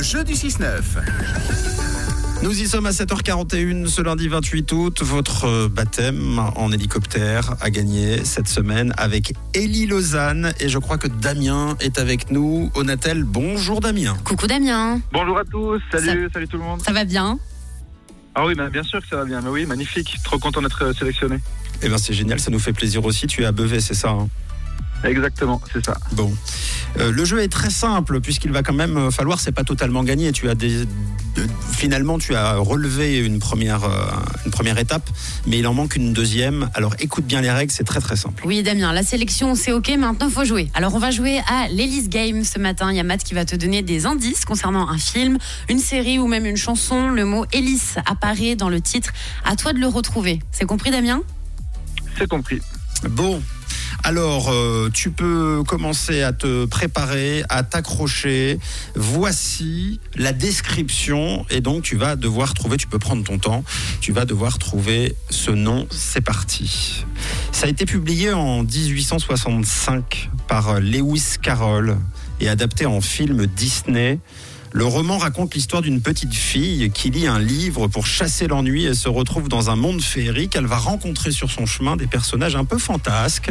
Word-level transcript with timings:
Le 0.00 0.04
jeu 0.04 0.24
du 0.24 0.32
6-9. 0.32 0.80
Nous 2.42 2.58
y 2.58 2.66
sommes 2.66 2.86
à 2.86 2.90
7h41 2.90 3.86
ce 3.86 4.00
lundi 4.00 4.28
28 4.28 4.72
août. 4.72 5.02
Votre 5.02 5.44
euh, 5.44 5.68
baptême 5.68 6.38
en 6.38 6.72
hélicoptère 6.72 7.54
a 7.60 7.68
gagné 7.68 8.24
cette 8.24 8.48
semaine 8.48 8.94
avec 8.96 9.34
Élie 9.52 9.84
Lausanne 9.84 10.54
et 10.58 10.70
je 10.70 10.78
crois 10.78 10.96
que 10.96 11.06
Damien 11.06 11.76
est 11.80 11.98
avec 11.98 12.30
nous. 12.30 12.70
Onatel, 12.76 13.24
bonjour 13.24 13.80
Damien. 13.80 14.16
Coucou 14.24 14.46
Damien, 14.46 15.02
Bonjour 15.12 15.38
à 15.38 15.44
tous, 15.44 15.82
salut, 15.92 16.30
salut 16.32 16.48
tout 16.48 16.56
le 16.56 16.64
monde. 16.64 16.80
ça 16.80 16.92
va 16.92 17.04
bien? 17.04 17.38
Ah 18.34 18.46
oui, 18.46 18.54
bah, 18.54 18.70
bien 18.70 18.82
sûr 18.82 19.02
que 19.02 19.06
ça 19.06 19.16
va 19.16 19.26
bien, 19.26 19.42
mais 19.42 19.50
oui, 19.50 19.66
magnifique, 19.66 20.16
trop 20.24 20.38
content 20.38 20.62
d'être 20.62 20.82
euh, 20.82 20.94
sélectionné. 20.94 21.36
Eh 21.82 21.88
bien 21.88 21.98
c'est 21.98 22.14
génial, 22.14 22.40
ça 22.40 22.50
nous 22.50 22.58
fait 22.58 22.72
plaisir 22.72 23.04
aussi. 23.04 23.26
Tu 23.26 23.42
es 23.42 23.44
à 23.44 23.52
Bevet, 23.52 23.80
c'est 23.80 23.92
ça 23.92 24.08
hein? 24.08 24.28
Exactement, 25.04 25.60
c'est 25.70 25.84
ça. 25.84 25.94
Bon. 26.12 26.32
Euh, 26.98 27.12
le 27.12 27.24
jeu 27.24 27.40
est 27.42 27.48
très 27.48 27.70
simple 27.70 28.20
puisqu'il 28.20 28.50
va 28.50 28.62
quand 28.62 28.72
même 28.74 28.96
euh, 28.96 29.10
falloir, 29.10 29.40
c'est 29.40 29.52
pas 29.52 29.64
totalement 29.64 30.02
gagné. 30.02 30.32
Tu 30.32 30.48
as 30.48 30.54
des, 30.54 30.84
de- 30.84 31.46
finalement, 31.72 32.18
tu 32.18 32.34
as 32.34 32.56
relevé 32.56 33.18
une 33.18 33.38
première, 33.38 33.84
euh, 33.84 34.10
une 34.44 34.50
première 34.50 34.76
étape, 34.78 35.08
mais 35.46 35.58
il 35.60 35.66
en 35.66 35.74
manque 35.74 35.96
une 35.96 36.12
deuxième. 36.12 36.68
Alors 36.74 36.94
écoute 36.98 37.24
bien 37.24 37.40
les 37.40 37.50
règles, 37.50 37.72
c'est 37.72 37.84
très 37.84 38.00
très 38.00 38.16
simple. 38.16 38.42
Oui 38.44 38.62
Damien, 38.62 38.92
la 38.92 39.02
sélection 39.02 39.54
c'est 39.54 39.72
ok, 39.72 39.88
maintenant 39.98 40.28
faut 40.30 40.44
jouer. 40.44 40.68
Alors 40.74 40.94
on 40.94 40.98
va 40.98 41.10
jouer 41.10 41.40
à 41.48 41.68
l'Elise 41.68 42.08
Game 42.08 42.44
ce 42.44 42.58
matin. 42.58 42.90
Il 42.90 42.96
y 42.96 43.00
a 43.00 43.04
Matt 43.04 43.22
qui 43.22 43.34
va 43.34 43.44
te 43.44 43.54
donner 43.56 43.82
des 43.82 44.04
indices 44.06 44.44
concernant 44.44 44.88
un 44.88 44.98
film, 44.98 45.38
une 45.68 45.78
série 45.78 46.18
ou 46.18 46.26
même 46.26 46.44
une 46.44 46.56
chanson. 46.56 47.08
Le 47.08 47.24
mot 47.24 47.44
Hélice 47.52 47.96
apparaît 48.04 48.56
dans 48.56 48.68
le 48.68 48.80
titre. 48.80 49.12
À 49.44 49.54
toi 49.56 49.72
de 49.72 49.78
le 49.78 49.86
retrouver. 49.86 50.40
C'est 50.52 50.66
compris 50.66 50.90
Damien? 50.90 51.22
C'est 52.18 52.28
compris. 52.28 52.60
Bon. 53.08 53.40
Alors, 54.02 54.50
euh, 54.50 54.88
tu 54.92 55.10
peux 55.10 55.62
commencer 55.66 56.22
à 56.22 56.32
te 56.32 56.64
préparer, 56.64 57.42
à 57.48 57.62
t'accrocher. 57.62 58.58
Voici 58.94 60.00
la 60.16 60.32
description. 60.32 61.44
Et 61.50 61.60
donc, 61.60 61.82
tu 61.82 61.96
vas 61.96 62.16
devoir 62.16 62.54
trouver, 62.54 62.76
tu 62.76 62.86
peux 62.86 62.98
prendre 62.98 63.22
ton 63.24 63.38
temps, 63.38 63.62
tu 64.00 64.12
vas 64.12 64.24
devoir 64.24 64.58
trouver 64.58 65.14
ce 65.28 65.50
nom. 65.50 65.86
C'est 65.90 66.22
parti. 66.22 67.04
Ça 67.52 67.66
a 67.66 67.68
été 67.68 67.84
publié 67.84 68.32
en 68.32 68.62
1865 68.62 70.30
par 70.48 70.80
Lewis 70.80 71.34
Carroll 71.40 71.96
et 72.40 72.48
adapté 72.48 72.86
en 72.86 73.00
film 73.00 73.46
Disney. 73.46 74.18
Le 74.72 74.84
roman 74.84 75.18
raconte 75.18 75.54
l'histoire 75.54 75.82
d'une 75.82 76.00
petite 76.00 76.32
fille 76.32 76.90
qui 76.92 77.10
lit 77.10 77.26
un 77.26 77.40
livre 77.40 77.88
pour 77.88 78.06
chasser 78.06 78.46
l'ennui 78.46 78.84
et 78.84 78.94
se 78.94 79.08
retrouve 79.08 79.48
dans 79.48 79.68
un 79.68 79.74
monde 79.76 80.00
féerique. 80.00 80.54
Elle 80.54 80.66
va 80.66 80.76
rencontrer 80.78 81.32
sur 81.32 81.50
son 81.50 81.66
chemin 81.66 81.96
des 81.96 82.06
personnages 82.06 82.54
un 82.54 82.64
peu 82.64 82.78
fantasques, 82.78 83.50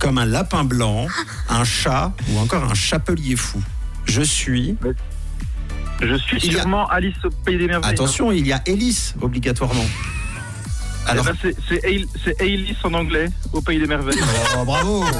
comme 0.00 0.18
un 0.18 0.24
lapin 0.26 0.64
blanc, 0.64 1.06
un 1.48 1.62
chat 1.64 2.12
ou 2.30 2.38
encore 2.38 2.64
un 2.64 2.74
chapelier 2.74 3.36
fou. 3.36 3.62
Je 4.06 4.22
suis. 4.22 4.76
Je 6.02 6.16
suis 6.18 6.38
Il 6.42 6.52
y 6.52 6.56
a- 6.56 6.60
sûrement 6.60 6.86
Alice 6.88 7.14
au 7.24 7.30
Pays 7.30 7.58
des 7.58 7.68
Merveilles. 7.68 7.90
Attention, 7.92 8.32
il 8.32 8.46
y 8.46 8.52
a 8.52 8.60
Hélice 8.66 9.14
obligatoirement. 9.20 9.86
Alors, 11.06 11.28
Alors, 11.28 11.36
Ail- 11.84 12.06
c'est 12.24 12.40
Alice 12.42 12.76
en 12.82 12.92
anglais, 12.94 13.30
au 13.52 13.60
Pays 13.60 13.78
des 13.78 13.86
Merveilles. 13.86 14.18
Oh, 14.58 14.64
bravo. 14.64 15.04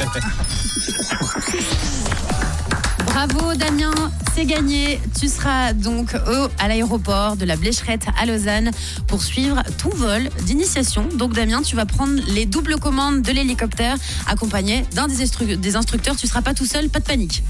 Bravo 3.17 3.55
Damien, 3.55 3.95
c'est 4.35 4.45
gagné. 4.45 5.01
Tu 5.19 5.29
seras 5.29 5.73
donc 5.73 6.13
au, 6.15 6.49
à 6.59 6.69
l'aéroport 6.69 7.39
de 7.39 7.47
la 7.47 7.57
Blécherette 7.57 8.05
à 8.21 8.27
Lausanne 8.27 8.71
pour 9.07 9.23
suivre 9.23 9.63
ton 9.83 9.89
vol 9.89 10.29
d'initiation. 10.43 11.09
Donc 11.15 11.33
Damien, 11.33 11.63
tu 11.63 11.77
vas 11.77 11.87
prendre 11.87 12.13
les 12.35 12.45
doubles 12.45 12.77
commandes 12.79 13.23
de 13.23 13.33
l'hélicoptère 13.33 13.97
accompagné 14.27 14.85
d'un 14.95 15.09
des, 15.09 15.25
instru- 15.25 15.57
des 15.57 15.77
instructeurs. 15.77 16.15
Tu 16.17 16.27
seras 16.27 16.43
pas 16.43 16.53
tout 16.53 16.67
seul, 16.67 16.91
pas 16.91 16.99
de 16.99 17.05
panique. 17.07 17.43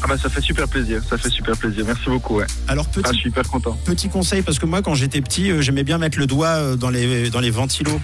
Ah 0.00 0.06
bah 0.06 0.16
ça 0.16 0.28
fait 0.28 0.40
super 0.42 0.68
plaisir, 0.68 1.02
ça 1.10 1.18
fait 1.18 1.30
super 1.30 1.56
plaisir. 1.56 1.82
Merci 1.84 2.04
beaucoup, 2.06 2.36
ouais. 2.36 2.46
Alors 2.68 2.86
Ah, 2.88 2.92
je 2.98 3.00
petit, 3.00 3.18
suis 3.18 3.30
hyper 3.30 3.48
content. 3.48 3.76
petit 3.84 4.08
conseil 4.08 4.42
parce 4.42 4.60
que 4.60 4.66
moi 4.66 4.80
quand 4.80 4.94
j'étais 4.94 5.20
petit, 5.20 5.50
euh, 5.50 5.60
j'aimais 5.60 5.82
bien 5.82 5.98
mettre 5.98 6.20
le 6.20 6.28
doigt 6.28 6.46
euh, 6.54 6.76
dans 6.76 6.90
les 6.90 7.30
dans 7.30 7.40
les 7.40 7.50
ventilos. 7.50 8.00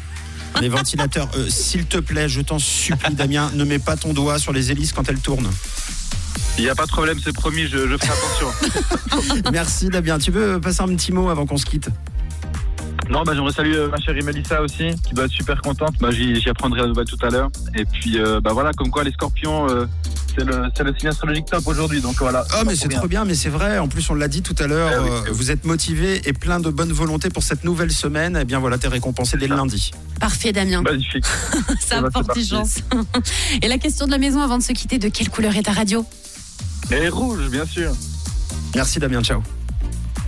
dans 0.56 0.60
Les 0.60 0.68
ventilateurs, 0.68 1.28
Euh, 1.36 1.48
s'il 1.48 1.86
te 1.86 1.98
plaît, 1.98 2.28
je 2.28 2.40
t'en 2.40 2.58
supplie, 2.58 3.14
Damien, 3.14 3.52
ne 3.54 3.62
mets 3.62 3.78
pas 3.78 3.96
ton 3.96 4.12
doigt 4.12 4.40
sur 4.40 4.52
les 4.52 4.72
hélices 4.72 4.92
quand 4.92 5.08
elles 5.08 5.20
tournent. 5.20 5.50
Il 6.56 6.64
n'y 6.64 6.70
a 6.70 6.74
pas 6.74 6.86
de 6.86 6.90
problème, 6.90 7.18
c'est 7.22 7.32
promis, 7.32 7.62
je, 7.66 7.78
je 7.88 7.96
ferai 7.96 8.12
attention. 8.12 9.42
Merci, 9.52 9.88
Damien. 9.88 10.18
Tu 10.18 10.30
veux 10.30 10.60
passer 10.60 10.82
un 10.82 10.88
petit 10.94 11.12
mot 11.12 11.28
avant 11.28 11.46
qu'on 11.46 11.56
se 11.56 11.66
quitte? 11.66 11.88
Non, 13.10 13.22
bah 13.22 13.32
j'aimerais 13.34 13.52
saluer 13.52 13.76
euh, 13.76 13.88
ma 13.90 13.98
chérie 13.98 14.22
Melissa 14.22 14.62
aussi, 14.62 14.88
qui 15.06 15.12
doit 15.14 15.26
être 15.26 15.32
super 15.32 15.60
contente. 15.60 15.94
Bah, 16.00 16.10
j'y 16.10 16.40
j'y 16.40 16.48
apprendrai 16.48 16.80
la 16.80 16.86
nouvelle 16.86 17.04
tout 17.04 17.18
à 17.22 17.28
l'heure. 17.28 17.50
Et 17.74 17.84
puis, 17.84 18.18
euh, 18.18 18.40
bah 18.40 18.52
voilà, 18.54 18.70
comme 18.72 18.90
quoi 18.90 19.04
les 19.04 19.10
scorpions, 19.12 19.68
euh, 19.68 19.84
c'est 20.34 20.44
le, 20.44 20.62
c'est 20.74 20.84
le 20.84 20.94
signe 20.96 21.08
astrologique 21.08 21.44
top 21.44 21.66
aujourd'hui. 21.66 22.00
Donc 22.00 22.16
voilà. 22.20 22.46
Oh, 22.54 22.62
mais 22.64 22.74
c'est 22.76 22.88
trop 22.88 23.06
bien, 23.08 23.24
mais 23.26 23.34
c'est 23.34 23.50
vrai. 23.50 23.78
En 23.78 23.88
plus, 23.88 24.08
on 24.08 24.14
l'a 24.14 24.28
dit 24.28 24.40
tout 24.40 24.54
à 24.58 24.66
l'heure, 24.66 24.90
oui, 25.02 25.10
c'est 25.26 25.32
vous 25.32 25.50
êtes 25.50 25.64
motivé 25.66 26.22
et 26.26 26.32
plein 26.32 26.60
de 26.60 26.70
bonne 26.70 26.92
volonté 26.92 27.28
pour 27.28 27.42
cette 27.42 27.64
nouvelle 27.64 27.92
semaine. 27.92 28.38
Eh 28.40 28.44
bien, 28.46 28.58
voilà, 28.58 28.78
t'es 28.78 28.88
récompensé 28.88 29.36
dès 29.36 29.48
le 29.48 29.56
lundi. 29.56 29.90
Parfait 30.18 30.52
Damien, 30.52 30.80
Magnifique. 30.80 31.26
ça 31.80 32.00
bah, 32.00 32.08
apporte 32.08 32.30
c'est 32.34 32.42
des 32.42 32.48
parti. 32.48 32.48
chances. 32.48 32.78
Et 33.62 33.68
la 33.68 33.76
question 33.76 34.06
de 34.06 34.12
la 34.12 34.18
maison 34.18 34.40
avant 34.40 34.56
de 34.56 34.62
se 34.62 34.72
quitter, 34.72 34.98
de 34.98 35.08
quelle 35.08 35.28
couleur 35.28 35.54
est 35.56 35.64
ta 35.64 35.72
radio? 35.72 36.06
Et 36.90 37.08
rouge, 37.08 37.48
bien 37.50 37.66
sûr. 37.66 37.92
Merci, 38.74 38.98
Damien. 38.98 39.22
Ciao. 39.22 39.42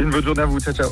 Une 0.01 0.11
bonne 0.11 0.25
journée 0.25 0.43
à 0.43 0.47
vous. 0.47 0.61
Ciao, 0.61 0.75
ciao. 0.75 0.91